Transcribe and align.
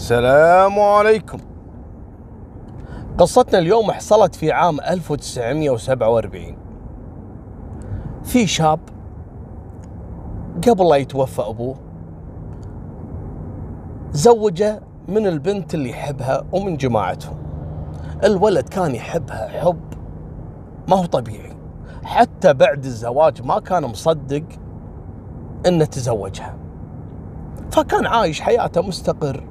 السلام 0.00 0.80
عليكم. 0.80 1.38
قصتنا 3.18 3.58
اليوم 3.58 3.92
حصلت 3.92 4.34
في 4.34 4.52
عام 4.52 4.80
1947 4.80 6.56
في 8.24 8.46
شاب 8.46 8.80
قبل 10.68 10.88
لا 10.88 10.96
يتوفى 10.96 11.42
أبوه 11.42 11.76
زوجه 14.12 14.80
من 15.08 15.26
البنت 15.26 15.74
اللي 15.74 15.90
يحبها 15.90 16.44
ومن 16.52 16.76
جماعتهم. 16.76 17.36
الولد 18.24 18.68
كان 18.68 18.94
يحبها 18.94 19.48
حب 19.48 19.80
ما 20.88 20.96
هو 20.96 21.04
طبيعي. 21.04 21.52
حتى 22.04 22.54
بعد 22.54 22.84
الزواج 22.84 23.42
ما 23.42 23.60
كان 23.60 23.82
مصدق 23.82 24.44
إنه 25.66 25.84
تزوجها. 25.84 26.56
فكان 27.70 28.06
عايش 28.06 28.40
حياته 28.40 28.82
مستقر. 28.82 29.49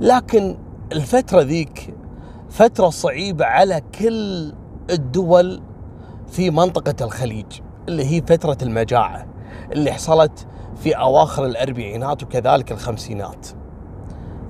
لكن 0.00 0.56
الفترة 0.92 1.40
ذيك 1.40 1.94
فترة 2.50 2.88
صعيبة 2.90 3.44
على 3.44 3.82
كل 3.98 4.52
الدول 4.90 5.62
في 6.28 6.50
منطقة 6.50 7.04
الخليج 7.04 7.46
اللي 7.88 8.04
هي 8.04 8.22
فترة 8.22 8.58
المجاعة 8.62 9.26
اللي 9.72 9.92
حصلت 9.92 10.46
في 10.76 10.92
أواخر 10.96 11.46
الأربعينات 11.46 12.22
وكذلك 12.22 12.72
الخمسينات. 12.72 13.48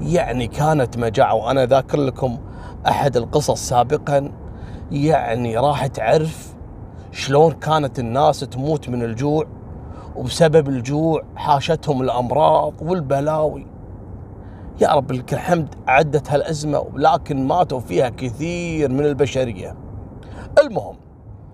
يعني 0.01 0.47
كانت 0.47 0.99
مجاعة 0.99 1.35
وأنا 1.35 1.67
ذاكر 1.67 1.99
لكم 1.99 2.39
أحد 2.87 3.17
القصص 3.17 3.69
سابقا. 3.69 4.33
يعني 4.93 5.57
راح 5.57 5.87
تعرف 5.87 6.55
شلون 7.13 7.53
كانت 7.53 7.99
الناس 7.99 8.41
تموت 8.41 8.89
من 8.89 9.03
الجوع 9.03 9.47
وبسبب 10.17 10.69
الجوع 10.69 11.23
حاشتهم 11.37 12.03
الأمراض 12.03 12.75
والبلاوي. 12.83 13.74
يا 14.81 14.89
رب 14.89 15.13
لك 15.13 15.35
الحمد 15.35 15.75
عدت 15.87 16.31
هالأزمة 16.31 16.85
لكن 16.95 17.47
ماتوا 17.47 17.81
فيها 17.81 18.09
كثير 18.09 18.91
من 18.91 19.05
البشرية. 19.05 19.77
المهم 20.63 20.97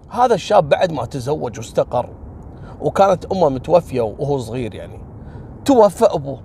هذا 0.09 0.35
الشاب 0.35 0.69
بعد 0.69 0.93
ما 0.93 1.05
تزوج 1.05 1.59
واستقر 1.59 2.09
وكانت 2.81 3.25
أمه 3.25 3.49
متوفية 3.49 4.01
وهو 4.01 4.39
صغير 4.39 4.75
يعني. 4.75 4.99
توفى 5.65 6.05
أبوه 6.05 6.41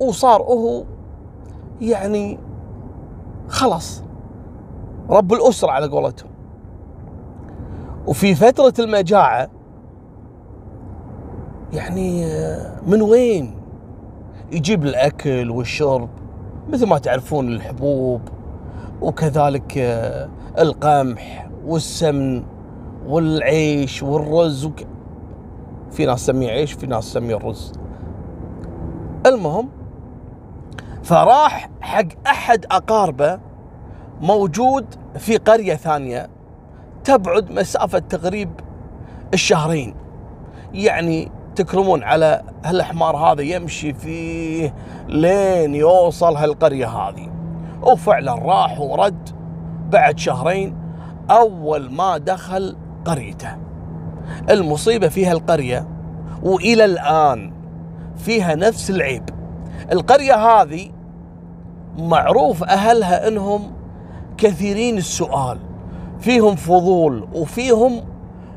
وصار 0.00 0.42
هو 0.42 0.84
يعني 1.80 2.38
خلاص 3.48 4.02
رب 5.10 5.32
الأسرة 5.32 5.70
على 5.70 5.86
قولتهم. 5.86 6.30
وفي 8.06 8.34
فترة 8.34 8.74
المجاعة 8.78 9.50
يعني 11.72 12.26
من 12.86 13.02
وين؟ 13.02 13.54
يجيب 14.54 14.84
الأكل 14.84 15.50
والشرب 15.50 16.08
مثل 16.68 16.86
ما 16.86 16.98
تعرفون 16.98 17.48
الحبوب 17.48 18.20
وكذلك 19.00 19.78
القمح 20.58 21.48
والسمن 21.66 22.44
والعيش 23.06 24.02
والرز 24.02 24.64
وك... 24.64 24.86
في 25.90 26.06
ناس 26.06 26.22
تسميه 26.22 26.50
عيش 26.50 26.72
في 26.72 26.86
ناس 26.86 27.10
تسميه 27.10 27.36
الرز. 27.36 27.72
المهم 29.26 29.68
فراح 31.02 31.70
حق 31.80 32.06
أحد 32.26 32.66
أقاربه 32.70 33.38
موجود 34.20 34.86
في 35.18 35.36
قرية 35.36 35.74
ثانية 35.74 36.28
تبعد 37.04 37.50
مسافة 37.50 37.98
تقريب 37.98 38.50
الشهرين. 39.34 39.94
يعني 40.74 41.30
تكرمون 41.54 42.02
على 42.02 42.42
هالحمار 42.64 43.16
هذا 43.16 43.42
يمشي 43.42 43.94
فيه 43.94 44.74
لين 45.08 45.74
يوصل 45.74 46.36
هالقرية 46.36 46.86
هذه. 46.86 47.30
وفعلا 47.82 48.34
راح 48.34 48.80
ورد 48.80 49.28
بعد 49.90 50.18
شهرين 50.18 50.76
أول 51.30 51.92
ما 51.92 52.18
دخل 52.18 52.76
قريته. 53.04 53.56
المصيبة 54.50 55.08
في 55.08 55.26
هالقرية 55.26 55.88
وإلى 56.42 56.84
الآن 56.84 57.52
فيها 58.16 58.54
نفس 58.54 58.90
العيب. 58.90 59.30
القرية 59.92 60.34
هذه 60.34 60.90
معروف 61.98 62.64
أهلها 62.64 63.28
أنهم 63.28 63.72
كثيرين 64.36 64.98
السؤال. 64.98 65.58
فيهم 66.20 66.54
فضول 66.54 67.28
وفيهم 67.34 68.00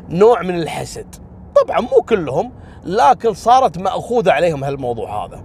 نوع 0.09 0.41
من 0.41 0.55
الحسد. 0.55 1.15
طبعا 1.55 1.81
مو 1.81 2.01
كلهم 2.09 2.51
لكن 2.87 3.33
صارت 3.33 3.77
مأخوذة 3.77 4.31
عليهم 4.31 4.63
هالموضوع 4.63 5.25
هذا. 5.25 5.43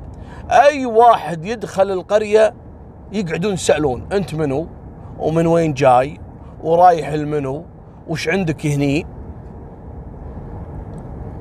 أي 0.51 0.87
واحد 0.87 1.45
يدخل 1.45 1.91
القرية 1.91 2.55
يقعدون 3.13 3.53
يسألون 3.53 4.07
أنت 4.13 4.35
منو؟ 4.35 4.67
ومن 5.19 5.47
وين 5.47 5.75
جاي؟ 5.75 6.21
ورايح 6.63 7.09
المنو؟ 7.09 7.65
وش 8.09 8.29
عندك 8.29 8.67
هني؟ 8.67 9.07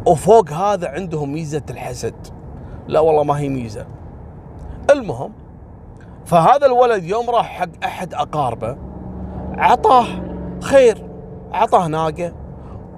وفوق 0.06 0.50
هذا 0.50 0.88
عندهم 0.88 1.34
ميزة 1.34 1.62
الحسد. 1.69 2.28
لا 2.88 3.00
والله 3.00 3.23
ما 3.23 3.39
هي 3.39 3.50
ميزة. 3.50 3.85
المهم 4.91 5.33
فهذا 6.25 6.66
الولد 6.66 7.03
يوم 7.03 7.29
راح 7.29 7.59
حق 7.59 7.69
أحد 7.83 8.13
أقاربه 8.13 8.78
عطاه 9.57 10.06
خير 10.62 11.06
عطاه 11.51 11.88
ناقة 11.88 12.33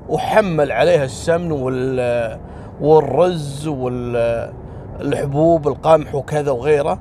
وحمل 0.09 0.71
عليها 0.71 1.03
السمن 1.03 1.51
وال 1.51 2.39
والرز 2.81 3.67
والحبوب 3.67 5.67
القمح 5.67 6.15
وكذا 6.15 6.51
وغيره. 6.51 6.99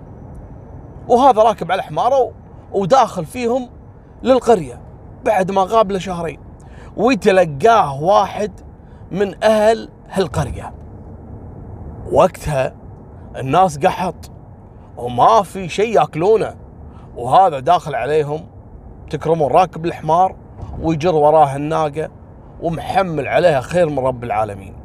وهذا 1.08 1.42
راكب 1.42 1.72
على 1.72 1.82
حمارة 1.82 2.30
وداخل 2.72 3.24
فيهم 3.24 3.68
للقرية 4.22 4.80
بعد 5.24 5.50
ما 5.50 5.66
غاب 5.68 5.92
له 5.92 5.98
شهرين 5.98 6.38
ويتلقاه 6.96 8.02
واحد 8.02 8.52
من 9.10 9.44
أهل 9.44 9.88
هالقرية. 10.10 10.72
وقتها 12.12 12.74
الناس 13.36 13.78
قحط 13.78 14.30
وما 14.96 15.42
في 15.42 15.68
شيء 15.68 16.00
ياكلونه 16.00 16.54
وهذا 17.16 17.58
داخل 17.58 17.94
عليهم 17.94 18.40
تكرمون 19.10 19.52
راكب 19.52 19.86
الحمار 19.86 20.36
ويجر 20.82 21.14
وراه 21.14 21.56
الناقة 21.56 22.08
ومحمل 22.62 23.28
عليها 23.28 23.60
خير 23.60 23.88
من 23.88 23.98
رب 23.98 24.24
العالمين. 24.24 24.81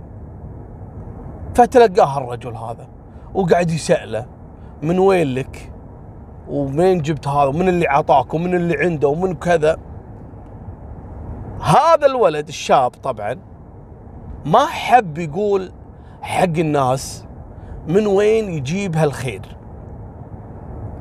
فتلقاه 1.58 2.18
الرجل 2.18 2.56
هذا 2.56 2.88
وقاعد 3.34 3.72
يسأله 3.72 4.26
من 4.82 5.00
وين 5.00 5.34
لك؟ 5.34 5.72
ومين 6.48 7.02
جبت 7.02 7.28
هذا؟ 7.28 7.48
ومن 7.48 7.70
اللي 7.70 7.88
عطاك؟ 7.88 8.34
ومن 8.34 8.56
اللي 8.56 8.78
عنده؟ 8.78 9.08
ومن 9.08 9.36
كذا؟ 9.36 9.78
هذا 11.62 12.06
الولد 12.06 12.48
الشاب 12.48 12.92
طبعا 12.92 13.40
ما 14.46 14.66
حب 14.66 15.18
يقول 15.18 15.72
حق 16.22 16.44
الناس 16.44 17.26
من 17.88 18.08
وين 18.08 18.50
يجيب 18.50 18.96
هالخير 18.96 19.58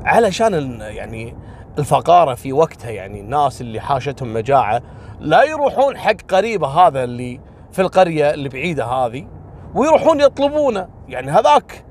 علشان 0.04 0.80
يعني 0.80 1.36
الفقارة 1.78 2.34
في 2.34 2.52
وقتها 2.52 2.90
يعني 2.90 3.20
الناس 3.20 3.60
اللي 3.60 3.80
حاشتهم 3.80 4.34
مجاعة 4.34 4.82
لا 5.20 5.42
يروحون 5.42 5.96
حق 5.96 6.16
قريبة 6.30 6.66
هذا 6.66 7.04
اللي 7.04 7.40
في 7.72 7.82
القرية 7.82 8.30
اللي 8.30 8.48
بعيدة 8.48 8.84
هذه. 8.84 9.35
ويروحون 9.76 10.20
يطلبونه. 10.20 10.88
يعني 11.08 11.30
هذاك 11.30 11.84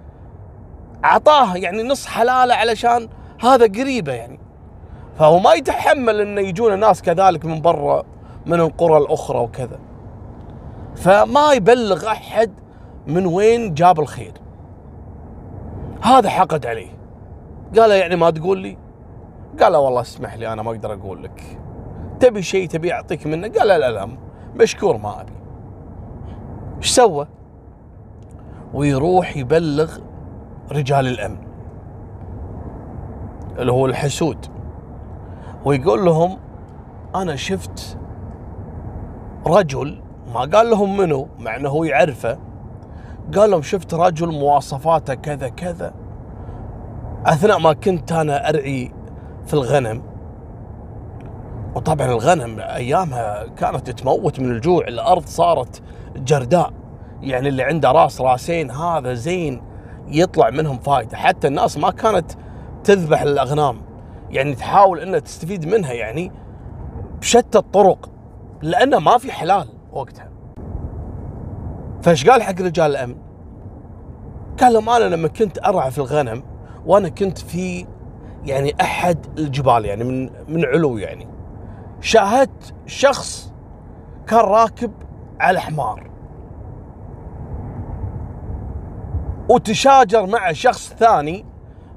أعطاه 1.06 1.56
يعني 1.56 1.84
نص 1.84 2.08
حلاله 2.08 2.56
علشان 2.56 3.10
هذا 3.42 3.66
قريبه 3.66 4.14
يعني. 4.14 4.40
فهو 5.20 5.40
ما 5.40 5.54
يتحمل 5.54 6.22
إنه 6.22 6.42
يجون 6.42 6.80
ناس 6.80 7.02
كذلك 7.02 7.46
من 7.46 7.62
برا 7.62 8.04
من 8.46 8.60
القرى 8.60 8.98
الأخرى 8.98 9.40
وكذا. 9.40 9.80
فما 10.96 11.54
يبلغ 11.54 12.08
أحد 12.08 12.52
من 13.08 13.26
وين 13.26 13.74
جاب 13.74 14.00
الخير. 14.00 14.34
هذا 16.02 16.30
حقد 16.30 16.66
عليه. 16.66 16.92
قال 17.80 17.92
يعني 17.92 18.16
ما 18.16 18.30
تقول 18.30 18.58
لي؟ 18.58 18.78
قال 19.62 19.72
له 19.72 19.80
والله 19.80 20.02
اسمح 20.02 20.36
لي 20.36 20.54
أنا 20.54 20.62
ما 20.62 20.72
أقدر 20.72 20.94
أقول 20.94 21.24
لك. 21.24 21.44
تبي 22.20 22.42
شيء 22.42 22.68
تبي 22.68 22.94
أعطيك 22.94 23.28
منه؟ 23.28 23.48
قال 23.48 23.68
لا 23.68 23.92
لا 23.92 24.10
مشكور 24.56 24.98
ما 24.98 25.22
أبي. 25.22 25.34
إيش 26.78 26.90
سوى؟ 26.90 27.28
ويروح 28.76 29.38
يبلغ 29.38 29.98
رجال 30.72 31.08
الأمن 31.08 31.38
اللي 33.60 33.72
هو 33.72 33.86
الحسود 33.86 34.46
ويقول 35.66 36.06
لهم 36.06 36.38
أنا 37.16 37.36
شفت 37.36 37.98
رجل 39.48 40.02
ما 40.34 40.40
قال 40.40 40.70
لهم 40.70 40.98
منو 40.98 41.28
مع 41.40 41.56
إنه 41.56 41.70
هو 41.70 41.84
يعرفه 41.84 42.38
قال 43.36 43.52
لهم 43.52 43.62
شفت 43.62 43.94
رجل 43.94 44.28
مواصفاته 44.28 45.14
كذا 45.14 45.50
كذا 45.50 45.94
أثناء 47.26 47.60
ما 47.60 47.74
كنت 47.74 48.12
أنا 48.12 48.50
أرعي 48.50 48.92
في 49.46 49.54
الغنم 49.54 50.02
وطبعا 51.76 52.08
الغنم 52.08 52.60
أيامها 52.60 53.48
كانت 53.48 53.90
تموت 53.90 54.40
من 54.40 54.52
الجوع 54.52 54.88
الأرض 54.88 55.26
صارت 55.26 55.82
جرداء. 56.18 56.74
يعني 57.22 57.50
اللي 57.50 57.64
عنده 57.64 57.92
راس 57.92 58.22
راسين 58.22 58.72
هذا 58.72 59.14
زين 59.14 59.62
يطلع 60.08 60.50
منهم 60.50 60.78
فايدة. 60.78 61.18
حتى 61.18 61.48
الناس 61.48 61.78
ما 61.78 61.92
كانت 61.92 62.32
تذبح 62.84 63.22
الأغنام. 63.22 63.82
يعني 64.30 64.56
تحاول 64.56 65.00
إنها 65.00 65.20
تستفيد 65.20 65.66
منها 65.66 65.94
يعني 65.94 66.32
بشتى 67.20 67.58
الطرق 67.58 68.10
لأنه 68.62 69.00
ما 69.00 69.18
في 69.18 69.32
حلال 69.32 69.68
وقتها. 69.92 70.30
فإيش 72.02 72.30
قال 72.30 72.44
حق 72.44 72.62
رجال 72.62 72.92
الأمن؟ 72.92 73.16
قال 74.60 74.74
لهم 74.74 74.90
أنا 74.90 75.16
لما 75.16 75.28
كنت 75.28 75.60
أرعى 75.66 75.92
في 75.92 75.98
الغنم 75.98 76.44
وأنا 76.86 77.10
كنت 77.10 77.38
في 77.38 77.88
يعني 78.46 78.76
أحد 78.82 79.26
الجبال 79.38 79.86
يعني 79.86 80.04
من 80.04 80.30
من 80.48 80.66
علو 80.66 80.98
يعني 80.98 81.28
شاهدت 82.02 82.74
شخص 82.86 83.54
كان 84.28 84.40
راكب 84.40 84.92
على 85.40 85.60
حمار. 85.60 86.10
وتشاجر 89.50 90.26
مع 90.26 90.52
شخص 90.52 90.94
ثاني 90.94 91.46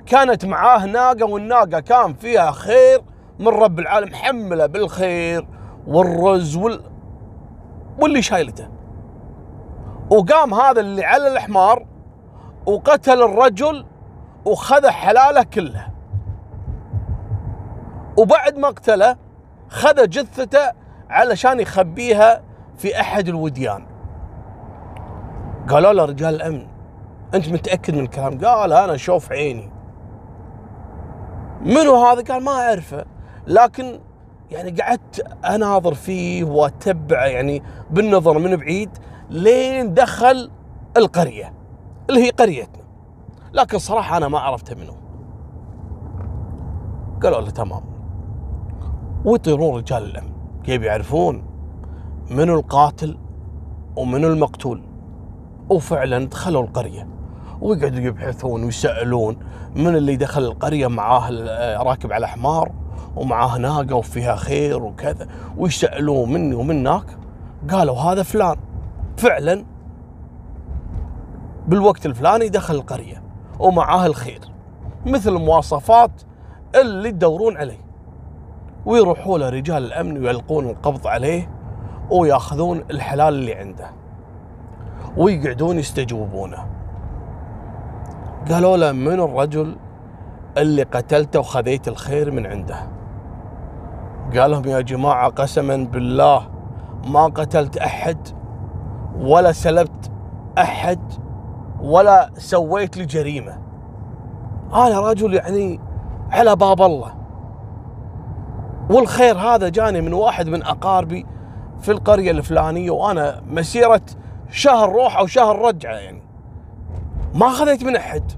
كانت 0.06 0.44
معاه 0.44 0.86
ناقة 0.86 1.24
والناقة 1.24 1.80
كان 1.80 2.14
فيها 2.14 2.50
خير 2.50 3.02
من 3.38 3.48
رب 3.48 3.78
العالم 3.78 4.14
حمله 4.14 4.66
بالخير 4.66 5.48
والرز 5.86 6.56
وال 6.56 6.80
واللي 7.98 8.22
شايلته. 8.22 8.68
وقام 10.10 10.54
هذا 10.54 10.80
اللي 10.80 11.04
على 11.04 11.32
الحمار 11.32 11.86
وقتل 12.66 13.22
الرجل 13.22 13.86
وخذ 14.44 14.86
حلاله 14.86 15.42
كلها. 15.42 15.92
وبعد 18.16 18.58
ما 18.58 18.68
قتله 18.68 19.16
خذ 19.68 20.08
جثته 20.08 20.72
علشان 21.10 21.60
يخبيها 21.60 22.42
في 22.76 23.00
أحد 23.00 23.28
الوديان. 23.28 23.86
قالوا 25.68 25.92
له 25.92 26.04
رجال 26.04 26.34
الأمن 26.34 26.67
أنت 27.34 27.48
متأكد 27.48 27.94
من 27.94 28.00
الكلام؟ 28.00 28.38
قال 28.44 28.72
أنا 28.72 28.94
أشوف 28.94 29.32
عيني. 29.32 29.70
منو 31.60 32.04
هذا؟ 32.04 32.22
قال 32.22 32.44
ما 32.44 32.50
أعرفه. 32.50 33.04
لكن 33.46 34.00
يعني 34.50 34.70
قعدت 34.70 35.20
أناظر 35.44 35.94
فيه 35.94 36.44
وأتبعه 36.44 37.25
يعني 37.25 37.62
بالنظر 37.90 38.38
من 38.38 38.56
بعيد 38.56 38.90
لين 39.30 39.94
دخل 39.94 40.50
القرية 40.96 41.52
اللي 42.10 42.26
هي 42.26 42.30
قريتنا. 42.30 42.84
لكن 43.52 43.78
صراحة 43.78 44.16
أنا 44.16 44.28
ما 44.28 44.38
عرفته 44.38 44.75
منه 44.75 44.96
قالوا 47.22 47.40
له 47.40 47.50
تمام. 47.50 47.82
ويطيرون 49.25 49.76
رجال 49.76 50.02
الأمن. 50.02 50.32
كيف 50.64 50.82
يعرفون؟ 50.82 51.44
منو 52.30 52.54
القاتل 52.54 53.19
ومنو 53.96 54.28
المقتول؟ 54.28 54.82
وفعلا 55.70 56.26
دخلوا 56.26 56.62
القرية. 56.62 57.17
ويقعدوا 57.60 58.00
يبحثون 58.00 58.64
ويسألون 58.64 59.37
من 59.75 59.96
اللي 59.96 60.16
دخل 60.16 60.44
القرية 60.44 60.87
معاه 60.87 61.31
راكب 61.82 62.12
على 62.12 62.28
حمار 62.28 62.72
ومعاه 63.16 63.58
ناقة 63.58 63.94
وفيها 63.94 64.37
خير 64.37 64.82
وكذا 64.82 65.26
ويسألون 65.56 66.32
مني 66.32 66.55
ومنك 66.55 67.19
قالوا 67.70 67.96
هذا 67.96 68.22
فلان. 68.22 68.56
فعلا 69.16 69.64
بالوقت 71.69 72.06
الفلاني 72.06 72.49
دخل 72.49 72.75
القرية 72.75 73.22
ومعاه 73.58 74.06
الخير 74.06 74.40
مثل 75.06 75.37
المواصفات 75.37 76.11
اللي 76.81 77.11
تدورون 77.11 77.56
عليه. 77.56 77.88
ويروحوا 78.87 79.38
له 79.38 79.49
رجال 79.49 79.84
الأمن 79.84 80.25
ويلقون 80.25 80.70
القبض 80.70 81.06
عليه 81.06 81.50
ويأخذون 82.11 82.84
الحلال 82.90 83.34
اللي 83.34 83.54
عنده 83.54 83.90
ويقعدون 85.16 85.78
يستجوبونه. 85.78 86.77
قالوا 88.50 88.76
له 88.76 88.92
من 88.92 89.20
الرجل 89.20 89.76
اللي 90.58 90.82
قتلته 90.82 91.40
وخذيت 91.40 91.88
الخير 91.88 92.30
من 92.30 92.46
عنده؟ 92.46 92.76
قال 94.36 94.50
لهم 94.50 94.64
يا 94.64 94.80
جماعة 94.80 95.28
قسما 95.28 95.76
بالله 95.76 96.48
ما 97.06 97.24
قتلت 97.24 97.76
أحد 97.76 98.28
ولا 99.16 99.52
سلبت 99.52 100.10
أحد 100.58 101.00
ولا 101.80 102.30
سويت 102.38 102.96
لي 102.96 103.04
جريمة. 103.04 103.58
أنا 104.74 105.00
رجل 105.00 105.34
يعني 105.34 105.80
على 106.30 106.56
باب 106.56 106.82
الله. 106.82 107.14
والخير 108.90 109.38
هذا 109.38 109.68
جاني 109.68 110.00
من 110.00 110.12
واحد 110.12 110.48
من 110.48 110.62
أقاربي 110.62 111.26
في 111.80 111.90
القرية 111.90 112.30
الفلانية 112.30 112.90
وأنا 112.90 113.42
مسيرة 113.46 114.00
شهر 114.50 114.92
روح 114.92 115.18
أو 115.18 115.26
شهر 115.26 115.58
رجعة 115.58 115.94
يعني. 115.94 116.27
ما 117.34 117.48
خذيت 117.50 117.84
من 117.84 117.96
أحد. 117.96 118.32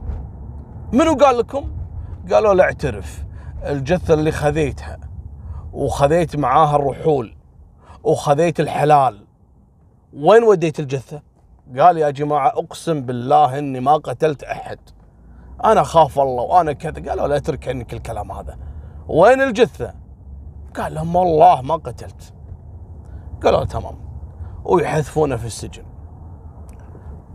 منو 0.93 1.15
قال 1.15 1.39
لكم؟ 1.39 1.73
قالوا 2.33 2.55
لا 2.55 2.65
اعترف. 2.65 3.25
الجثة 3.65 4.15
اللي 4.15 4.33
خذيتها 4.33 4.99
وخذيت 5.73 6.37
معاها 6.37 6.77
الرحول 6.77 7.37
وخذيت 8.05 8.61
الحلال. 8.61 9.27
وين 10.15 10.43
وديت 10.43 10.81
الجثة؟ 10.81 11.23
قال 11.79 11.99
يا 11.99 12.11
جماعة 12.11 12.49
أقسم 12.49 13.01
بالله 13.01 13.59
إني 13.59 13.81
ما 13.81 13.93
قتلت 13.93 14.43
أحد. 14.43 14.79
أنا 15.65 15.83
خاف 15.83 16.19
الله 16.19 16.43
وأنا 16.43 16.73
كذا. 16.73 17.11
قالوا 17.11 17.29
لا 17.29 17.37
أترك 17.37 17.69
عنك 17.69 17.93
الكلام 17.93 18.33
هذا. 18.33 18.59
وين 19.09 19.43
الجثة؟ 19.43 19.95
قال 20.77 20.95
لهم 20.95 21.17
والله 21.17 21.63
ما 21.63 21.75
قتلت. 21.75 22.35
قالوا 23.45 23.65
تمام. 23.65 23.99
ويحذفونه 24.65 25.37
في 25.37 25.47
السجن. 25.47 25.85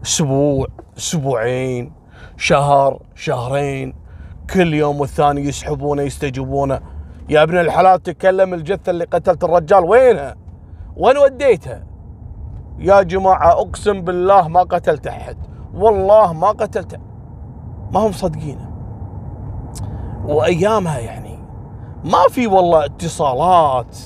أسبوع. 0.04 0.68
أسبوعين 0.98 1.94
شهر 2.38 3.02
شهرين 3.16 3.94
كل 4.54 4.74
يوم 4.74 5.00
والثاني 5.00 5.42
يسحبونه 5.42 6.02
يستجوبونه 6.02 6.80
يا 7.30 7.44
ابن 7.44 7.58
الحلال 7.58 8.04
تكلم 8.04 8.54
الجثة 8.54 8.90
اللي 8.90 9.04
قتلت 9.06 9.44
الرجال 9.44 9.84
وينها؟ 9.86 10.36
وين 10.98 11.18
وديتها؟ 11.18 11.84
يا 12.80 13.02
جماعة 13.02 13.52
أقسم 13.52 14.02
بالله 14.02 14.48
ما 14.48 14.60
قتلت 14.60 15.08
أحد. 15.08 15.38
والله 15.74 16.34
ما 16.34 16.48
قتلت. 16.48 17.00
ما 17.92 18.00
هم 18.00 18.12
صدقينه 18.12 18.72
وأيامها 20.26 21.00
يعني 21.00 21.40
ما 22.04 22.20
في 22.30 22.48
والله 22.48 22.86
اتصالات 22.86 23.98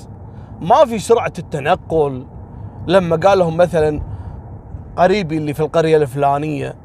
ما 0.62 0.86
في 0.86 1.00
سرعة 1.00 1.33
التنقل. 1.39 2.25
لما 2.88 3.15
قال 3.15 3.39
لهم 3.39 3.57
مثلا 3.57 4.01
قريبي 4.97 5.38
اللي 5.38 5.53
في 5.53 5.59
القرية 5.59 5.97
الفلانية. 5.97 6.75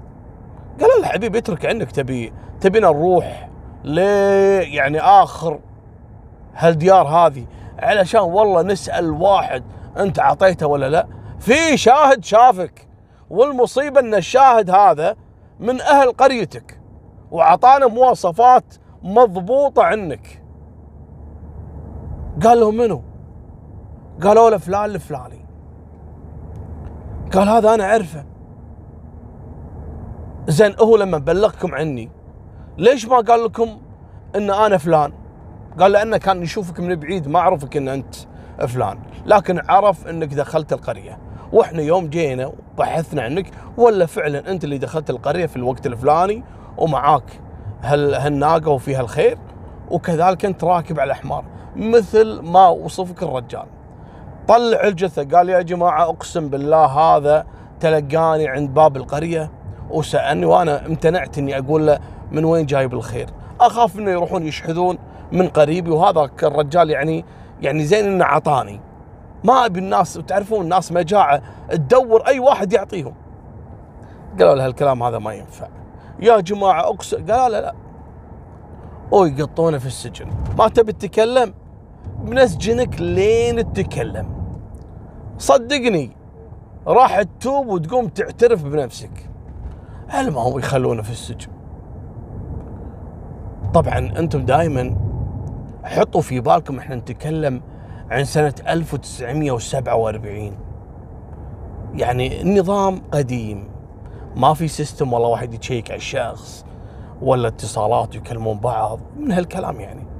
قال 0.80 0.90
له 1.00 1.08
حبيبي 1.08 1.38
اترك 1.38 1.66
عنك 1.66 1.92
تبي 1.92 2.32
تبينا 2.60 2.88
نروح 2.88 3.48
ل 3.84 3.98
يعني 3.98 5.00
آخر 5.00 5.60
هالديار 6.54 7.06
هذه 7.08 7.46
علشان 7.78 8.20
والله 8.20 8.62
نسأل 8.62 9.10
واحد 9.10 9.64
أنت 9.96 10.18
أعطيته 10.18 10.66
ولا 10.66 10.88
لا؟ 10.88 11.06
في 11.38 11.76
شاهد 11.76 12.24
شافك 12.24 12.88
والمصيبة 13.30 14.00
إن 14.00 14.14
الشاهد 14.14 14.70
هذا 14.70 15.16
من 15.60 15.80
أهل 15.80 16.12
قريتك 16.12 16.80
وأعطانا 17.30 17.86
مواصفات 17.86 18.74
مضبوطة 19.02 19.82
عنك. 19.82 20.42
قال 22.42 22.60
له 22.60 22.70
منو؟ 22.70 23.02
قالوا 24.22 24.50
له 24.50 24.58
فلان 24.58 24.84
الفلاني. 24.84 25.43
قال 27.34 27.48
هذا 27.48 27.74
أنا 27.74 27.84
أعرفه. 27.84 28.24
زين 30.48 30.74
هو 30.80 30.96
لما 30.96 31.18
بلغكم 31.18 31.74
عني 31.74 32.10
ليش 32.78 33.06
ما 33.06 33.16
قال 33.16 33.44
لكم 33.44 33.78
إن 34.36 34.50
أنا 34.50 34.78
فلان؟ 34.78 35.12
قال 35.80 35.92
لأنه 35.92 36.16
كان 36.16 36.42
يشوفك 36.42 36.80
من 36.80 36.94
بعيد 36.94 37.28
ما 37.28 37.40
عرفك 37.40 37.76
إن 37.76 37.88
أنت 37.88 38.14
فلان. 38.68 38.98
لكن 39.26 39.60
عرف 39.68 40.06
إنك 40.06 40.34
دخلت 40.34 40.72
القرية. 40.72 41.18
وإحنا 41.52 41.82
يوم 41.82 42.06
جينا 42.06 42.52
وبحثنا 42.76 43.22
عنك 43.22 43.46
ولا 43.76 44.06
فعلا 44.06 44.50
أنت 44.50 44.64
اللي 44.64 44.78
دخلت 44.78 45.10
القرية 45.10 45.46
في 45.46 45.56
الوقت 45.56 45.86
الفلاني 45.86 46.44
ومعاك 46.78 47.40
هال 47.82 48.14
هالناقة 48.14 48.68
وفيها 48.68 49.00
الخير 49.00 49.38
وكذلك 49.90 50.44
أنت 50.44 50.64
راكب 50.64 51.00
على 51.00 51.14
حمار 51.14 51.44
مثل 51.76 52.40
ما 52.42 52.68
وصفك 52.68 53.22
الرجال. 53.22 53.66
طلع 54.48 54.84
الجثة 54.84 55.36
قال 55.36 55.48
يا 55.48 55.62
جماعة 55.62 56.04
أقسم 56.04 56.48
بالله 56.48 56.84
هذا 56.86 57.46
تلقاني 57.80 58.48
عند 58.48 58.74
باب 58.74 58.96
القرية 58.96 59.50
وسألني 59.90 60.46
وأنا 60.46 60.86
امتنعت 60.86 61.38
إني 61.38 61.58
أقول 61.58 61.86
له 61.86 61.98
من 62.32 62.44
وين 62.44 62.66
جايب 62.66 62.94
الخير؟ 62.94 63.26
أخاف 63.60 63.98
إنه 63.98 64.10
يروحون 64.10 64.46
يشحذون 64.46 64.98
من 65.32 65.48
قريبي 65.48 65.90
وهذا 65.90 66.30
الرجال 66.42 66.90
يعني 66.90 67.24
يعني 67.60 67.84
زين 67.84 68.04
إنه 68.04 68.24
عطاني. 68.24 68.80
ما 69.44 69.66
أبي 69.66 69.80
الناس 69.80 70.20
تعرفون 70.26 70.60
الناس 70.60 70.92
مجاعه 70.92 71.42
تدور 71.70 72.26
أي 72.26 72.38
واحد 72.38 72.72
يعطيهم. 72.72 73.14
قالوا 74.38 74.54
له 74.54 74.66
الكلام 74.66 75.02
هذا 75.02 75.18
ما 75.18 75.34
ينفع. 75.34 75.68
يا 76.20 76.40
جماعة 76.40 76.80
اقسم 76.80 77.16
قالوا 77.16 77.48
لا 77.48 77.60
لا 77.60 77.74
ويقطونه 79.10 79.78
في 79.78 79.86
السجن. 79.86 80.26
ما 80.58 80.68
تبي 80.68 80.92
تتكلم؟ 80.92 81.54
بنسجنك 82.24 83.00
لين 83.00 83.72
تتكلم. 83.72 84.26
صدقني 85.38 86.10
راح 86.86 87.22
تتوب 87.22 87.66
وتقوم 87.66 88.08
تعترف 88.08 88.64
بنفسك. 88.64 89.30
المهم 90.18 90.58
يخلونه 90.58 91.02
في 91.02 91.10
السجن؟ 91.10 91.48
طبعا 93.74 93.98
أنتم 93.98 94.44
دائما 94.44 94.96
حطوا 95.84 96.20
في 96.20 96.40
بالكم 96.40 96.78
إحنا 96.78 96.96
نتكلم 96.96 97.60
عن 98.10 98.24
سنة 98.24 98.54
1947 98.68 100.56
يعني 101.94 102.42
النظام 102.42 103.02
قديم. 103.12 103.68
ما 104.36 104.54
في 104.54 104.68
سيستم 104.68 105.12
والله 105.12 105.28
واحد 105.28 105.54
يشيك 105.54 105.90
على 105.90 105.98
الشخص 105.98 106.64
ولا 107.22 107.48
اتصالات 107.48 108.14
يكلمون 108.14 108.58
بعض. 108.58 109.00
من 109.16 109.32
هالكلام 109.32 109.80
يعني. 109.80 110.13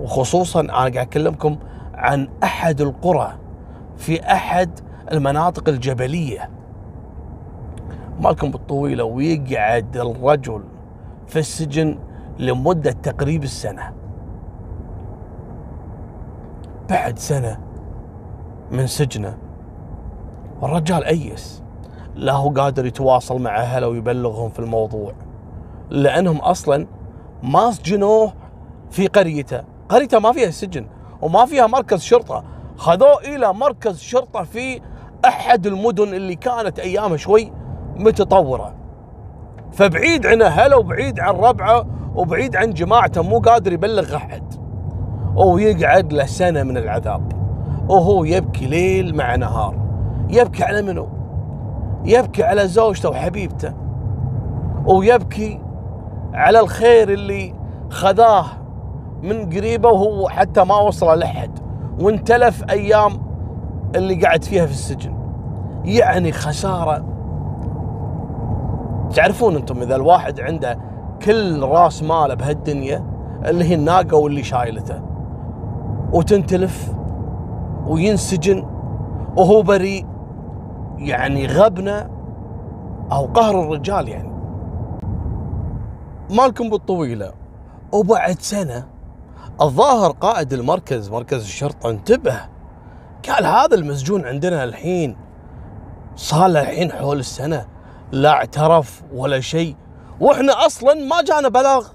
وخصوصا 0.00 0.60
أنا 0.60 0.72
قاعد 0.72 0.96
أكلمكم 0.96 1.56
عن 1.94 2.28
أحد 2.42 2.80
القرى 2.80 3.34
في 3.96 4.32
أحد 4.32 4.80
المناطق 5.12 5.68
الجبلية. 5.68 6.50
مالكم 8.20 8.50
بالطويلة 8.50 9.04
ويقعد 9.04 9.96
الرجل 9.96 10.64
في 11.26 11.38
السجن 11.38 11.98
لمدة 12.38 12.92
تقريب 12.92 13.42
السنة. 13.42 13.92
بعد 16.90 17.18
سنة 17.18 17.58
من 18.70 18.86
سجنه 18.86 19.38
الرجال 20.62 21.04
أيس. 21.04 21.62
لا 22.14 22.32
هو 22.32 22.48
قادر 22.50 22.86
يتواصل 22.86 23.42
مع 23.42 23.56
أهله 23.60 23.88
ويبلغهم 23.88 24.50
في 24.50 24.58
الموضوع 24.58 25.12
لأنهم 25.90 26.36
أصلا 26.36 26.86
ما 27.42 27.70
سجنوه 27.70 28.32
في 28.90 29.06
قريته. 29.06 29.77
قريته 29.88 30.18
ما 30.18 30.32
فيها 30.32 30.50
سجن 30.50 30.86
وما 31.22 31.46
فيها 31.46 31.66
مركز 31.66 32.00
شرطة. 32.00 32.44
خذوه 32.76 33.20
إلى 33.20 33.54
مركز 33.54 33.98
شرطة 33.98 34.42
في 34.42 34.80
أحد 35.24 35.66
المدن 35.66 36.14
اللي 36.14 36.34
كانت 36.34 36.78
ايامها 36.78 37.16
شوي 37.16 37.52
متطورة. 37.96 38.74
فبعيد 39.72 40.26
عن 40.26 40.42
اهله 40.42 40.78
وبعيد 40.78 41.20
عن 41.20 41.34
ربعه 41.34 41.86
وبعيد 42.14 42.56
عن 42.56 42.72
جماعته 42.72 43.22
مو 43.22 43.38
قادر 43.38 43.72
يبلغ 43.72 44.16
أحد. 44.16 44.54
ويقعد 45.36 46.12
له 46.12 46.26
سنة 46.26 46.62
من 46.62 46.76
العذاب. 46.76 47.32
وهو 47.88 48.24
يبكي 48.24 48.66
ليل 48.66 49.16
مع 49.16 49.34
نهار. 49.34 49.78
يبكي 50.28 50.64
على 50.64 50.82
منو؟ 50.82 51.08
يبكي 52.04 52.42
على 52.42 52.68
زوجته 52.68 53.08
وحبيبته. 53.08 53.72
ويبكي 54.86 55.60
على 56.34 56.60
الخير 56.60 57.12
اللي 57.12 57.54
خذاه 57.90 58.46
من 59.22 59.46
قريبه 59.46 59.88
وهو 59.88 60.28
حتى 60.28 60.64
ما 60.64 60.76
وصل 60.80 61.18
لحد 61.18 61.58
وانتلف 62.00 62.64
أيام 62.70 63.12
اللي 63.94 64.26
قعد 64.26 64.44
فيها 64.44 64.66
في 64.66 64.72
السجن. 64.72 65.14
يعني 65.84 66.32
خسارة. 66.32 67.04
تعرفون 69.14 69.56
أنتم 69.56 69.82
إذا 69.82 69.96
الواحد 69.96 70.40
عنده 70.40 70.78
كل 71.22 71.62
راس 71.62 72.02
ماله 72.02 72.34
بهالدنيا 72.34 73.04
اللي 73.44 73.64
هي 73.64 73.74
الناقة 73.74 74.16
واللي 74.16 74.42
شايلته. 74.42 75.02
وتنتلف 76.12 76.94
وينسجن 77.86 78.66
وهو 79.36 79.62
بريء. 79.62 80.06
يعني 80.98 81.46
غبنة 81.46 82.10
أو 83.12 83.26
قهر 83.26 83.62
الرجال 83.62 84.08
يعني. 84.08 84.32
مالكم 86.30 86.70
بالطويلة. 86.70 87.32
وبعد 87.92 88.36
سنة 88.38 88.84
الظاهر 89.60 90.10
قائد 90.10 90.52
المركز 90.52 91.10
مركز 91.10 91.42
الشرطة 91.42 91.90
انتبه. 91.90 92.40
قال 93.28 93.46
هذا 93.46 93.74
المسجون 93.74 94.26
عندنا 94.26 94.64
الحين 94.64 95.16
صار 96.16 96.46
الحين 96.46 96.92
حول 96.92 97.18
السنة 97.18 97.66
لا 98.12 98.30
اعترف 98.30 99.02
ولا 99.12 99.40
شيء. 99.40 99.76
وإحنا 100.20 100.66
أصلا 100.66 100.94
ما 100.94 101.22
جانا 101.22 101.48
بلاغ 101.48 101.88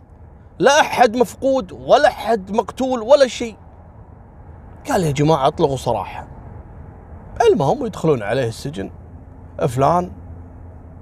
لا 0.59 0.79
أحد 0.79 1.15
مفقود 1.15 1.71
ولا 1.71 2.07
أحد 2.07 2.51
مقتول 2.51 3.01
ولا 3.01 3.27
شيء. 3.27 3.55
قال 4.89 5.03
يا 5.03 5.11
جماعة 5.11 5.47
اطلقوا 5.47 5.77
صراحة. 5.77 6.27
المهم 7.51 7.85
يدخلون 7.85 8.23
عليه 8.23 8.47
السجن. 8.47 8.91
فلان 9.67 10.11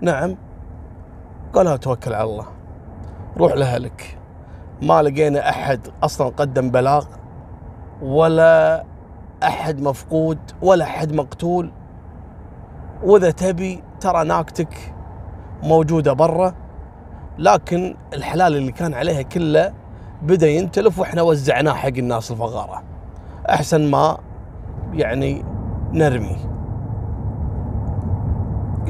نعم. 0.01 0.37
قال 1.53 1.79
توكل 1.79 2.13
على 2.13 2.23
الله. 2.23 2.47
روح 3.37 3.53
لأهلك. 3.53 4.20
ما 4.81 5.01
لقينا 5.01 5.49
أحد 5.49 5.79
أصلا 6.03 6.29
قدم 6.29 6.69
بلاغ 6.69 7.05
ولا 8.01 8.83
أحد 9.43 9.81
مفقود 9.81 10.37
ولا 10.61 10.85
أحد 10.85 11.13
مقتول. 11.13 11.71
وإذا 13.03 13.31
تبي 13.31 13.83
ترى 13.99 14.23
ناقتك 14.23 14.93
موجودة 15.63 16.13
برا 16.13 16.53
لكن 17.37 17.95
الحلال 18.13 18.55
اللي 18.55 18.71
كان 18.71 18.93
عليها 18.93 19.21
كله 19.21 19.73
بدأ 20.21 20.49
ينتلف 20.49 20.99
وإحنا 20.99 21.21
وزعناه 21.21 21.73
حق 21.73 21.87
الناس 21.87 22.31
الفقارة. 22.31 22.83
أحسن 23.49 23.91
ما 23.91 24.17
يعني 24.93 25.45
نرمي. 25.91 26.37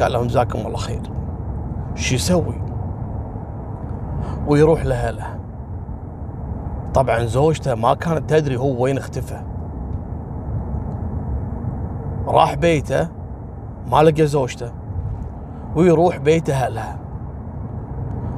قال 0.01 0.11
لهم 0.11 0.27
جزاكم 0.27 0.59
الله 0.59 0.77
خير. 0.77 1.01
شو 1.95 2.15
يسوي؟ 2.15 2.61
ويروح 4.47 4.85
لأهله. 4.85 5.40
طبعا 6.93 7.25
زوجته 7.25 7.75
ما 7.75 7.93
كانت 7.93 8.29
تدري 8.29 8.57
هو 8.57 8.83
وين 8.83 8.97
اختفى. 8.97 9.41
راح 12.27 12.53
بيته 12.53 13.07
ما 13.91 14.03
لقى 14.03 14.27
زوجته 14.27 14.71
ويروح 15.75 16.17
بيت 16.17 16.49
اهلها 16.49 16.99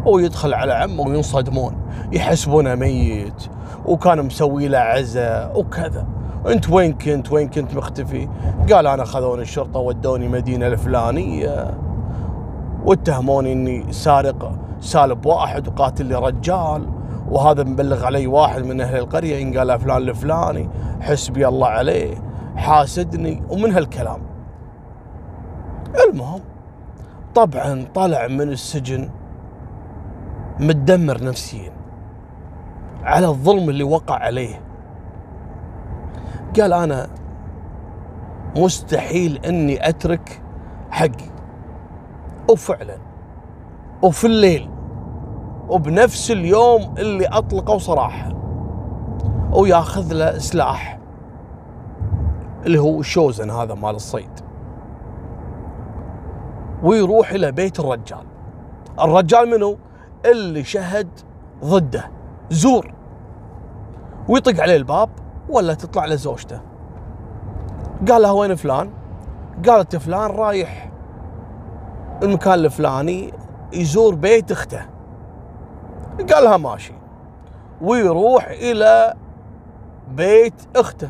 ويدخل 0.05 0.53
على 0.53 0.74
عمه 0.74 1.01
وينصدمون 1.01 1.75
يحسبونه 2.12 2.75
ميت 2.75 3.48
وكان 3.86 4.25
مسوي 4.25 4.67
له 4.67 4.77
عزاء 4.77 5.60
وكذا. 5.60 6.07
انت 6.48 6.69
وين 6.69 6.93
كنت؟ 6.93 7.31
وين 7.31 7.50
كنت 7.50 7.75
مختفي؟ 7.75 8.29
قال 8.74 8.88
أنا 8.88 9.03
خذوني 9.03 9.41
الشرطة 9.41 9.79
ودوني 9.79 10.27
مدينة 10.27 10.67
الفلانية. 10.67 11.77
واتهموني 12.86 13.53
إني 13.53 13.93
سارق 13.93 14.51
سالب 14.79 15.25
واحد 15.25 15.67
وقاتل 15.67 16.05
لي 16.05 16.15
رجال. 16.15 16.89
وهذا 17.34 17.63
مبلغ 17.63 18.06
علي 18.06 18.28
واحد 18.28 18.66
من 18.66 18.82
أهل 18.82 18.98
القرية 18.98 19.42
إن 19.42 19.58
قال 19.58 19.80
فلان 19.80 19.98
الفلاني 19.98 20.70
حسبي 21.02 21.48
الله 21.48 21.68
عليه 21.68 22.16
حاسدني 22.56 23.44
ومن 23.50 23.72
هالكلام. 23.72 24.22
المهم 26.10 26.42
طبعا 27.36 27.86
طلع 27.96 28.28
من 28.28 28.50
السجن 28.50 29.10
متدمر 30.60 31.24
نفسيا 31.24 31.72
على 33.04 33.28
الظلم 33.28 33.70
اللي 33.70 33.84
وقع 33.84 34.16
عليه. 34.16 34.62
قال 36.60 36.74
أنا 36.74 37.08
مستحيل 38.58 39.46
إني 39.46 39.90
أترك 39.90 40.42
حقي. 40.92 41.34
وفعلا 42.50 42.98
وفي 44.02 44.28
الليل 44.28 44.70
وبنفس 45.70 46.32
اليوم 46.32 46.96
اللي 46.98 47.25
اطلقوا 47.25 47.77
صراحة. 47.77 48.34
وياخذ 49.53 50.13
له 50.13 50.38
سلاح 50.38 51.00
اللي 52.65 52.79
هو 52.79 53.00
الشوزن 53.00 53.50
هذا 53.50 53.74
مال 53.74 53.96
الصيد. 53.96 54.39
ويروح 56.84 57.32
إلى 57.32 57.51
بيت 57.51 57.79
الرجال. 57.79 58.25
الرجال 59.00 59.50
منو؟ 59.50 59.77
اللي 60.25 60.63
شهد 60.63 61.08
ضده. 61.65 62.12
زور. 62.50 62.93
ويطق 64.29 64.62
عليه 64.62 64.75
الباب 64.75 65.10
ولا 65.50 65.74
تطلع 65.74 66.05
له 66.05 66.15
زوجته. 66.15 66.60
قال 68.10 68.22
لها 68.22 68.32
وين 68.32 68.55
فلان؟ 68.55 68.89
قالت 69.67 69.96
فلان 69.96 70.32
رايح 70.32 70.91
المكان 72.24 72.53
الفلاني 72.53 73.34
يزور 73.74 74.15
بيت 74.15 74.51
اخته. 74.51 74.92
قال 76.17 76.43
لها 76.43 76.58
ماشي. 76.58 76.93
ويروح 77.82 78.48
إلى 78.48 79.13
بيت 80.12 80.53
أخته. 80.75 81.10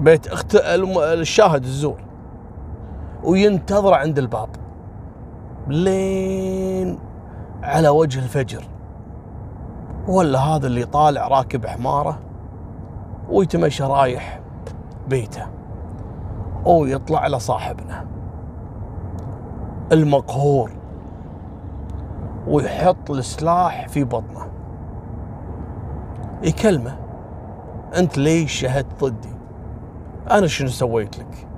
بيت 0.00 0.26
أخته 0.26 0.58
الشاهد 1.12 1.64
الزور 1.64 2.00
وينتظر 3.24 3.94
عند 3.94 4.18
الباب. 4.18 4.48
لين 5.68 6.98
على 7.62 7.88
وجه 7.88 8.18
الفجر. 8.18 8.64
ولا 10.08 10.38
هذا 10.38 10.66
اللي 10.66 10.84
طالع 10.84 11.28
راكب 11.28 11.66
حمارة 11.66 12.18
ويتمشى 13.28 13.82
رايح 13.84 14.40
بيته. 15.08 15.46
ويطلع 16.66 17.20
على 17.20 17.38
صاحبنا. 17.38 18.06
المقهور. 19.92 20.70
ويحط 22.46 23.10
السلاح 23.10 23.88
في 23.88 24.04
بطنه. 24.04 24.50
يكلمه 26.42 26.98
أنت 27.96 28.18
ليش 28.18 28.52
شهدت 28.52 29.04
ضدي؟ 29.04 29.34
أنا 30.30 30.46
شنو 30.46 30.68
سويت 30.68 31.18
لك؟ 31.18 31.48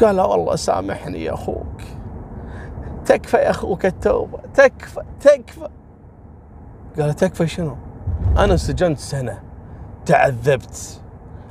قال 0.00 0.20
والله 0.20 0.56
سامحني 0.56 1.24
يا 1.24 1.34
أخوك. 1.34 1.82
تكفى 3.04 3.36
يا 3.36 3.50
أخوك 3.50 3.86
التوبة 3.86 4.38
تكفى 4.54 5.00
تكفى. 5.20 5.68
قال 6.98 7.14
تكفى 7.14 7.46
شنو؟ 7.46 7.76
أنا 8.38 8.56
سجنت 8.56 8.98
سنة 8.98 9.42
تعذبت 10.06 11.00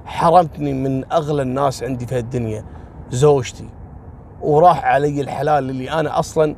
حرمتني 0.06 0.74
من 0.74 1.12
أغلى 1.12 1.42
الناس 1.42 1.84
عندي 1.84 2.06
في 2.06 2.20
الدنيا 2.20 2.66
زوجتي 3.10 3.70
وراح 4.42 4.86
علي 4.86 5.22
الحلال 5.22 5.70
اللي 5.70 5.92
أنا 5.92 6.20
أصلا 6.20 6.56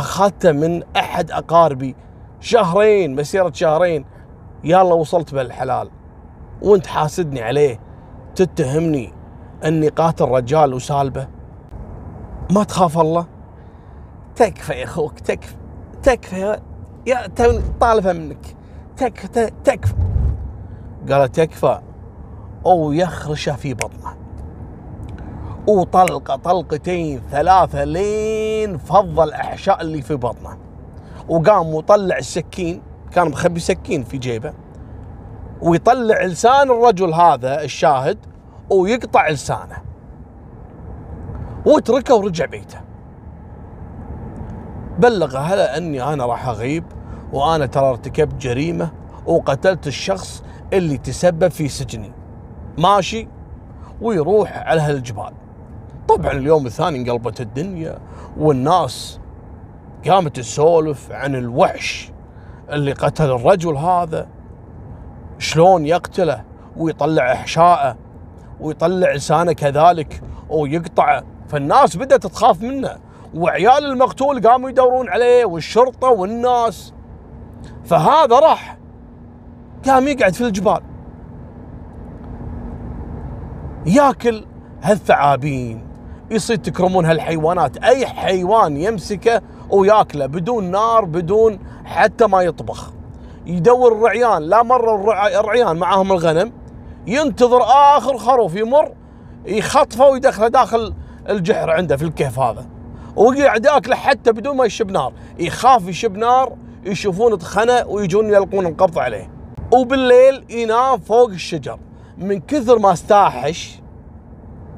أخذته 0.00 0.52
من 0.52 0.82
أحد 0.96 1.30
أقاربي. 1.30 1.96
شهرين 2.40 3.14
مسيرة 3.14 3.52
شهرين. 3.54 4.04
يلا 4.64 4.94
وصلت 4.94 5.34
بالحلال. 5.34 5.90
وانت 6.62 6.86
حاسدني 6.86 7.42
عليه. 7.42 7.80
تتهمني 8.34 9.12
أني 9.64 9.88
قاتل 9.88 10.24
رجال 10.24 10.74
وسالبة. 10.74 11.28
ما 12.50 12.64
تخاف 12.64 12.98
الله. 12.98 13.26
تكفى 14.36 14.72
يا 14.72 14.84
أخوك 14.84 15.20
تكفى. 15.20 15.54
تكفى 16.02 16.60
يا, 17.06 17.26
طالبه 17.80 18.12
منك. 18.12 18.56
تكفى 18.96 19.50
تكفى. 19.64 19.94
قال 21.10 21.32
تكفى. 21.32 21.80
أو 22.66 22.92
يخرشه 22.92 23.56
في 23.56 23.74
بطنه. 23.74 24.19
وطلقة 25.66 26.36
طلقتين 26.36 27.22
ثلاثة 27.30 27.84
لين 27.84 28.78
فض 28.78 29.20
الأحشاء 29.20 29.80
اللي 29.80 30.02
في 30.02 30.16
بطنه. 30.16 30.58
وقام 31.28 31.74
وطلع 31.74 32.18
السكين 32.18 32.82
كان 33.12 33.28
مخبي 33.30 33.60
سكين 33.60 34.02
في 34.04 34.18
جيبه 34.18 34.52
ويطلع 35.62 36.24
لسان 36.24 36.70
الرجل 36.70 37.14
هذا 37.14 37.62
الشاهد 37.62 38.18
ويقطع 38.70 39.28
لسانه. 39.28 39.76
وتركه 41.66 42.14
ورجع 42.14 42.44
بيته. 42.44 42.80
بلغ 44.98 45.36
اهله 45.36 45.62
أني 45.62 46.02
أنا 46.02 46.26
راح 46.26 46.48
أغيب 46.48 46.84
وأنا 47.32 47.66
ترى 47.66 47.90
ارتكبت 47.90 48.34
جريمة 48.34 48.90
وقتلت 49.26 49.86
الشخص 49.86 50.42
اللي 50.72 50.98
تسبب 50.98 51.48
في 51.48 51.68
سجني. 51.68 52.12
ماشي؟ 52.78 53.28
ويروح 54.00 54.58
على 54.58 54.80
هالجبال. 54.80 55.32
طبعا 56.16 56.32
اليوم 56.32 56.66
الثاني 56.66 56.98
انقلبت 56.98 57.40
الدنيا 57.40 57.98
والناس 58.36 59.20
قامت 60.08 60.36
تسولف 60.36 61.12
عن 61.12 61.34
الوحش 61.34 62.12
اللي 62.72 62.92
قتل 62.92 63.30
الرجل 63.30 63.76
هذا 63.76 64.28
شلون 65.38 65.86
يقتله 65.86 66.44
ويطلع 66.76 67.32
احشائه 67.32 67.96
ويطلع 68.60 69.12
لسانه 69.12 69.52
كذلك 69.52 70.22
ويقطعه. 70.48 71.24
فالناس 71.48 71.96
بدأت 71.96 72.26
تخاف 72.26 72.62
منه 72.62 72.96
وعيال 73.34 73.84
المقتول 73.84 74.46
قاموا 74.48 74.70
يدورون 74.70 75.08
عليه 75.08 75.44
والشرطة 75.44 76.08
والناس. 76.08 76.94
فهذا 77.84 78.38
راح 78.38 78.78
قام 79.86 80.08
يقعد 80.08 80.34
في 80.34 80.40
الجبال 80.40 80.80
ياكل 83.86 84.44
هالثعابين. 84.82 85.89
يصير 86.30 86.56
تكرمون 86.56 87.04
هالحيوانات. 87.04 87.76
أي 87.76 88.06
حيوان 88.06 88.76
يمسكه 88.76 89.42
وياكله 89.70 90.26
بدون 90.26 90.70
نار 90.70 91.04
بدون 91.04 91.58
حتى 91.84 92.26
ما 92.26 92.42
يطبخ. 92.42 92.92
يدور 93.46 93.92
الرعيان 93.92 94.42
لا 94.42 94.62
مر 94.62 95.12
الرعيان 95.40 95.76
معاهم 95.76 96.12
الغنم 96.12 96.52
ينتظر 97.06 97.62
آخر 97.62 98.18
خروف 98.18 98.54
يمر 98.54 98.92
يخطفه 99.46 100.08
ويدخله 100.08 100.48
داخل 100.48 100.94
الجحر 101.28 101.70
عنده 101.70 101.96
في 101.96 102.02
الكهف 102.02 102.38
هذا. 102.38 102.66
وقاعد 103.16 103.64
ياكله 103.64 103.96
حتى 103.96 104.32
بدون 104.32 104.56
ما 104.56 104.64
يشب 104.64 104.90
نار. 104.90 105.12
يخاف 105.38 105.88
يشب 105.88 106.16
نار 106.16 106.56
يشوفون 106.84 107.38
تخنه 107.38 107.86
ويجون 107.86 108.30
يلقون 108.30 108.66
القبض 108.66 108.98
عليه. 108.98 109.30
وبالليل 109.72 110.44
ينام 110.50 110.98
فوق 110.98 111.28
الشجر. 111.28 111.78
من 112.18 112.40
كثر 112.40 112.78
ما 112.78 112.92
استاحش 112.92 113.79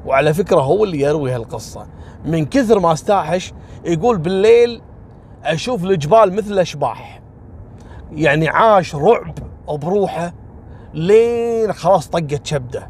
وعلى 0.05 0.33
فكرة 0.33 0.59
هو 0.59 0.83
اللي 0.83 0.99
يروي 0.99 1.31
هالقصة. 1.31 1.87
من 2.25 2.45
كثر 2.45 2.79
ما 2.79 2.93
استاحش 2.93 3.53
يقول 3.85 4.17
بالليل 4.17 4.81
أشوف 5.43 5.83
الجبال 5.83 6.35
مثل 6.35 6.59
أشباح. 6.59 7.21
يعني 8.11 8.47
عاش 8.47 8.95
رعب 8.95 9.35
بروحه 9.69 10.33
لين 10.93 11.73
خلاص 11.73 12.07
طقت 12.07 12.45
شبده. 12.45 12.89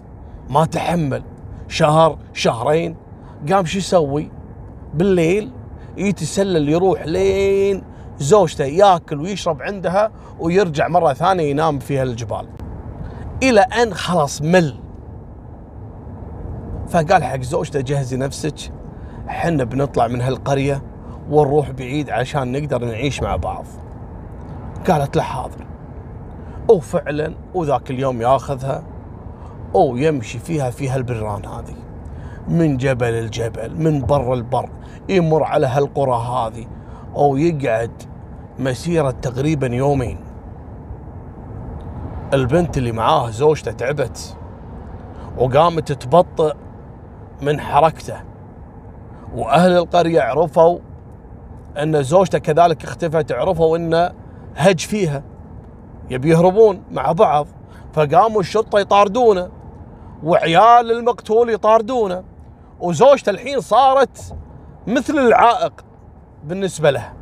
ما 0.49 0.65
تحمل. 0.65 1.23
شهر 1.67 2.17
شهرين. 2.33 2.95
قام 3.51 3.65
شو 3.65 3.77
يسوي؟ 3.77 4.31
بالليل 4.93 5.51
يتسلل 5.97 6.69
يروح 6.69 7.05
لين 7.05 7.83
زوجته 8.17 8.63
ياكل 8.63 9.21
ويشرب 9.21 9.61
عندها 9.61 10.11
ويرجع 10.39 10.87
مرة 10.87 11.13
ثانية 11.13 11.43
ينام 11.43 11.79
في 11.79 11.97
هالجبال. 11.97 12.47
إلى 13.43 13.61
أن 13.61 13.93
خلاص 13.93 14.41
مل. 14.41 14.82
فقال 16.93 17.23
حق 17.23 17.41
زوجته 17.41 17.81
جهزي 17.81 18.17
نفسك. 18.17 18.71
حنا 19.27 19.63
بنطلع 19.63 20.07
من 20.07 20.21
هالقرية 20.21 20.81
ونروح 21.29 21.71
بعيد 21.71 22.09
عشان 22.09 22.51
نقدر 22.51 22.85
نعيش 22.85 23.21
مع 23.21 23.35
بعض. 23.35 23.65
قالت 24.87 25.15
له 25.15 25.23
حاضر. 25.23 25.65
وفعلا 26.69 27.33
وذاك 27.53 27.91
اليوم 27.91 28.21
ياخذها 28.21 28.83
ويمشي 29.73 30.39
فيها 30.39 30.69
في 30.69 30.89
هالبران 30.89 31.45
هذه. 31.45 31.75
من 32.47 32.77
جبل 32.77 33.13
الجبل 33.13 33.83
من 33.83 34.01
بر 34.01 34.33
البر 34.33 34.69
يمر 35.09 35.43
على 35.43 35.67
هالقرى 35.67 36.15
هذه 36.15 36.65
أو 37.15 37.37
يقعد 37.37 37.91
مسيرة 38.59 39.11
تقريبا 39.11 39.67
يومين. 39.67 40.17
البنت 42.33 42.77
اللي 42.77 42.91
معاه 42.91 43.29
زوجته 43.29 43.71
تعبت 43.71 44.37
وقامت 45.37 45.91
تبطئ 45.91 46.53
من 47.45 47.59
حركته. 47.59 48.17
وأهل 49.35 49.77
القرية 49.77 50.21
عرفوا 50.21 50.79
أن 51.77 52.03
زوجته 52.03 52.37
كذلك 52.37 52.83
اختفت 52.83 53.31
عرفوا 53.31 53.77
انه 53.77 54.11
هج 54.55 54.79
فيها. 54.79 55.23
يبي 56.09 56.29
يهربون 56.29 56.83
مع 56.91 57.11
بعض. 57.11 57.47
فقاموا 57.93 58.39
الشرطة 58.39 58.79
يطاردونه 58.79 59.49
وعيال 60.23 60.91
المقتول 60.91 61.49
يطاردونه. 61.49 62.23
وزوجته 62.79 63.29
الحين 63.29 63.59
صارت 63.59 64.35
مثل 64.87 65.13
العائق 65.13 65.73
بالنسبة 66.43 66.91
له. 66.91 67.13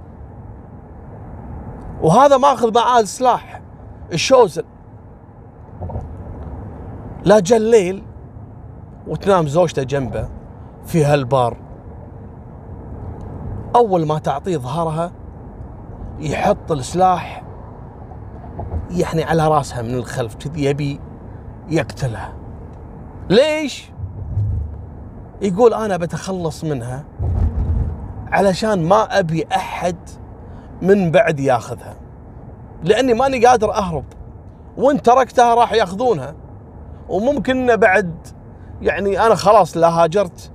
وهذا 2.01 2.37
ماخذ 2.37 2.75
معاه 2.75 2.99
السلاح 2.99 3.61
الشوزن. 4.13 4.63
لا 7.23 7.39
جاء 7.39 7.57
الليل 7.57 8.03
وتنام 9.07 9.47
زوجته 9.47 9.83
جنبه 9.83 10.29
في 10.85 11.05
هالبار. 11.05 11.57
أول 13.75 14.05
ما 14.05 14.19
تعطيه 14.19 14.57
ظهرها 14.57 15.11
يحط 16.19 16.71
السلاح 16.71 17.43
يعني 18.91 19.23
على 19.23 19.47
راسها 19.47 19.81
من 19.81 19.93
الخلف 19.93 20.35
كذي 20.35 20.65
يبي 20.65 20.99
يقتلها. 21.69 22.33
ليش؟ 23.29 23.91
يقول 25.41 25.73
أنا 25.73 25.97
بتخلص 25.97 26.63
منها 26.63 27.03
علشان 28.31 28.83
ما 28.87 29.19
أبي 29.19 29.47
أحد 29.55 29.95
من 30.81 31.11
بعد 31.11 31.39
ياخذها 31.39 31.95
لأني 32.83 33.13
ماني 33.13 33.45
قادر 33.45 33.73
أهرب 33.73 34.03
وإن 34.77 35.01
تركتها 35.01 35.55
راح 35.55 35.73
ياخذونها 35.73 36.33
وممكن 37.09 37.75
بعد 37.75 38.11
يعني 38.81 39.25
أنا 39.25 39.35
خلاص 39.35 39.77
لا 39.77 39.89
هاجرت 39.89 40.51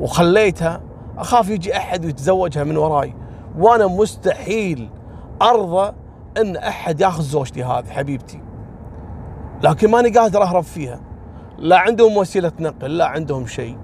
وخليتها 0.00 0.80
أخاف 1.18 1.50
يجي 1.50 1.76
أحد 1.76 2.04
ويتزوجها 2.04 2.64
من 2.64 2.76
وراي. 2.76 3.14
وأنا 3.58 3.86
مستحيل 3.86 4.90
أرضى 5.42 5.92
إن 6.40 6.56
أحد 6.56 7.00
ياخذ 7.00 7.22
زوجتي 7.22 7.64
هذه 7.64 7.90
حبيبتي. 7.90 8.42
لكن 9.62 9.90
ماني 9.90 10.08
قادر 10.08 10.42
أهرب 10.42 10.62
فيها. 10.62 11.00
لا 11.58 11.78
عندهم 11.78 12.16
وسيلة 12.16 12.52
نقل 12.60 12.96
لا 12.96 13.06
عندهم 13.06 13.46
شيء. 13.46 13.78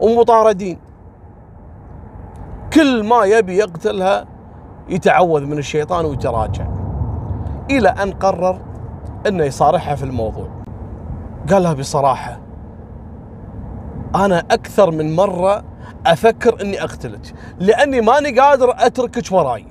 ومطاردين. 0.00 0.78
كل 2.72 3.04
ما 3.04 3.24
يبي 3.24 3.56
يقتلها 3.56 4.24
يتعوذ 4.88 5.44
من 5.44 5.58
الشيطان 5.58 6.04
ويتراجع. 6.04 6.66
إلى 7.70 7.88
أن 7.88 8.12
قرر 8.12 8.60
إنه 9.26 9.44
يصارحها 9.44 9.94
في 9.94 10.04
الموضوع. 10.04 10.48
قالها 11.50 11.72
بصراحة 11.72 12.43
أنا 14.14 14.38
أكثر 14.38 14.90
من 14.90 15.16
مرة 15.16 15.64
أفكر 16.06 16.60
إني 16.60 16.82
أقتلك 16.82 17.34
لأني 17.58 18.00
ماني 18.00 18.40
قادر 18.40 18.74
أتركك 18.78 19.32
وراي. 19.32 19.66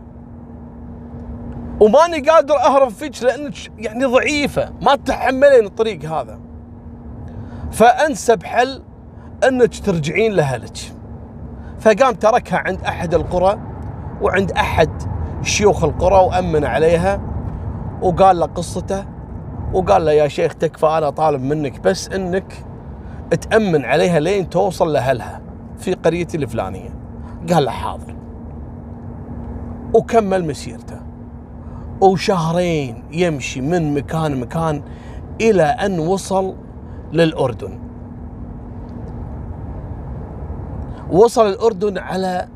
وماني 1.79 2.29
قادر 2.29 2.56
أهرب 2.58 2.89
فيك 2.89 3.23
لأنك 3.23 3.53
يعني 3.77 4.06
ضعيفة 4.06 4.73
ما 4.82 4.95
تتحملين 4.95 5.65
الطريق 5.65 6.06
هذا. 6.06 6.39
فأنسب 7.71 8.43
حل 8.43 8.84
إنك 9.47 9.79
ترجعين 9.79 10.32
لأهلك. 10.32 10.77
فقام 11.79 12.13
تركها 12.13 12.58
عند 12.58 12.82
أحد 12.84 13.13
القرى 13.13 13.60
وعند 14.21 14.51
أحد 14.51 14.89
شيوخ 15.41 15.84
القرى 15.84 16.15
وأمن 16.15 16.65
عليها 16.65 17.21
وقال 18.01 18.39
له 18.39 18.45
قصته 18.45 19.06
وقال 19.73 20.06
له 20.06 20.12
يا 20.12 20.27
شيخ 20.27 20.56
تكفى 20.56 20.86
أنا 20.86 21.10
طالب 21.10 21.41
منك 21.41 21.79
بس 21.79 22.10
إنك 22.10 22.65
تأمن 23.35 23.85
عليها 23.85 24.19
لين 24.19 24.49
توصل 24.49 24.93
لأهلها 24.93 25.41
في 25.77 25.93
قريتي 25.93 26.37
الفلانية. 26.37 26.89
قال 27.53 27.65
له 27.65 27.71
حاضر. 27.71 28.15
وكمل 29.93 30.47
مسيرته. 30.47 30.99
وشهرين 32.01 33.03
يمشي 33.11 33.61
من 33.61 33.93
مكان 33.93 34.31
لمكان 34.31 34.81
إلى 35.41 35.63
أن 35.63 35.99
وصل 35.99 36.55
للأردن. 37.13 37.79
وصل 41.11 41.47
الأردن 41.47 41.97
على 41.97 42.47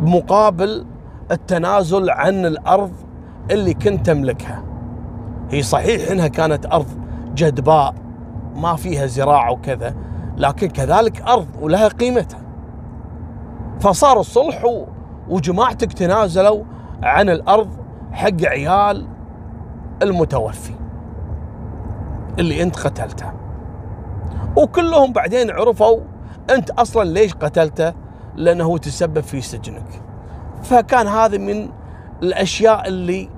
مقابل 0.01 0.85
التنازل 1.31 2.09
عن 2.09 2.45
الأرض 2.45 2.91
اللي 3.51 3.73
كنت 3.73 4.05
تملكها 4.05 4.63
هي 5.49 5.61
صحيح 5.61 6.11
إنها 6.11 6.27
كانت 6.27 6.65
أرض 6.65 6.87
جدباء 7.35 7.93
ما 8.55 8.75
فيها 8.75 9.05
زراعه 9.05 9.51
وكذا 9.51 9.95
لكن 10.41 10.67
كذلك 10.67 11.21
أرض 11.21 11.47
ولها 11.61 11.87
قيمتها. 11.87 12.41
فصار 13.79 14.19
الصلح 14.19 14.65
وجماعتك 15.29 15.93
تنازلوا 15.93 16.63
عن 17.03 17.29
الأرض 17.29 17.69
حق 18.11 18.43
عيال 18.45 19.07
المتوفي 20.01 20.73
اللي 22.39 22.63
أنت 22.63 22.79
قتلته. 22.79 23.31
وكلهم 24.57 25.13
بعدين 25.13 25.51
عرفوا 25.51 25.99
أنت 26.49 26.69
أصلا 26.69 27.03
ليش 27.03 27.33
قتلته؟ 27.33 27.93
لأنه 28.35 28.63
هو 28.63 28.77
تسبب 28.77 29.19
في 29.19 29.41
سجنك. 29.41 30.03
فكان 30.63 31.07
هذا 31.07 31.37
من 31.37 31.69
الأشياء 32.23 32.87
اللي 32.87 33.29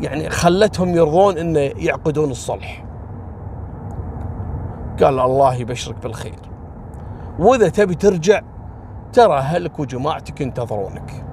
يعني 0.00 0.30
خلتهم 0.30 0.88
يرضون 0.88 1.38
إنه 1.38 1.60
يعقدون 1.60 2.30
الصلح. 2.30 2.87
قال 5.02 5.20
الله 5.20 5.54
يبشرك 5.54 5.96
بالخير. 6.02 6.38
وإذا 7.38 7.68
تبي 7.68 7.94
ترجع 7.94 8.40
ترى 9.12 9.38
أهلك 9.38 9.78
وجماعتك 9.78 10.40
ينتظرونك. 10.40 11.24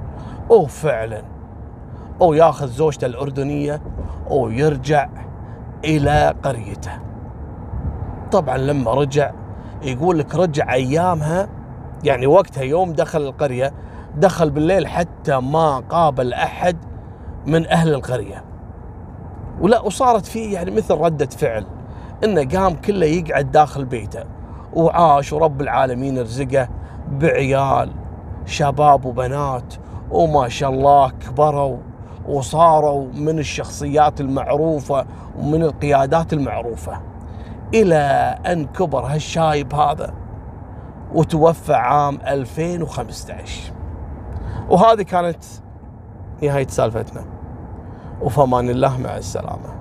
وفعلا 0.49 1.21
وياخذ 2.19 2.67
زوجته 2.67 3.05
الأردنية 3.05 3.81
ويرجع 4.29 5.09
إلى 5.85 6.35
قريته. 6.43 6.91
طبعا 8.31 8.57
لما 8.57 8.91
رجع 8.93 9.31
يقول 9.83 10.19
لك 10.19 10.35
رجع 10.35 10.73
أيامها 10.73 11.47
يعني 12.03 12.27
وقتها 12.27 12.63
يوم 12.63 12.93
دخل 12.93 13.21
القرية 13.21 13.73
دخل 14.15 14.49
بالليل 14.49 14.87
حتى 14.87 15.39
ما 15.39 15.79
قابل 15.79 16.33
أحد 16.33 16.77
من 17.45 17.67
أهل 17.67 17.93
القرية. 17.93 18.43
ولا 19.61 19.81
وصارت 19.81 20.25
فيه 20.25 20.53
يعني 20.53 20.71
مثل 20.71 20.93
ردة 20.93 21.25
فعل. 21.25 21.65
إنه 22.23 22.59
قام 22.59 22.75
كله 22.75 23.05
يقعد 23.05 23.51
داخل 23.51 23.85
بيته. 23.85 24.23
وعاش 24.73 25.33
ورب 25.33 25.61
العالمين 25.61 26.19
رزقه 26.19 26.69
بعيال 27.11 27.91
شباب 28.45 29.05
وبنات 29.05 29.73
وما 30.11 30.49
شاء 30.49 30.69
الله 30.69 31.09
كبروا 31.09 31.77
وصاروا 32.27 33.07
من 33.13 33.39
الشخصيات 33.39 34.21
المعروفة 34.21 35.05
ومن 35.39 35.63
القيادات 35.63 36.33
المعروفة. 36.33 37.01
إلى 37.73 37.95
أن 38.45 38.65
كبر 38.65 38.99
هالشايب 39.05 39.75
هذا 39.75 40.13
وتوفى 41.13 41.73
عام 41.73 42.19
2015 42.27 43.73
وهذه 44.69 45.01
كانت 45.01 45.43
نهاية 46.43 46.67
سالفتنا. 46.67 47.25
وفمان 48.21 48.69
الله 48.69 48.97
مع 48.97 49.17
السلامة. 49.17 49.74